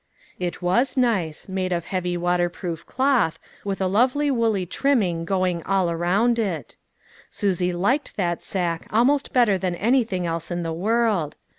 [0.39, 5.91] It was nice, made of heavy waterproof cloth, with a lovely woolly trimming going all
[5.91, 6.75] around it.
[7.29, 11.35] Susie liked that sack almost better than anything else in the world.